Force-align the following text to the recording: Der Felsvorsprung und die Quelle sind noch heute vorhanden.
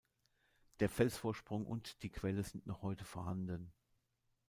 Der 0.79 0.89
Felsvorsprung 0.89 1.63
und 1.63 2.01
die 2.01 2.09
Quelle 2.09 2.41
sind 2.41 2.65
noch 2.65 2.81
heute 2.81 3.05
vorhanden. 3.05 3.71